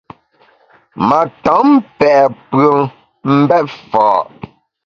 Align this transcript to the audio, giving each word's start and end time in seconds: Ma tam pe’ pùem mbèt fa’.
Ma 1.07 1.21
tam 1.43 1.67
pe’ 1.97 2.13
pùem 2.49 2.79
mbèt 3.39 3.67
fa’. 3.89 4.09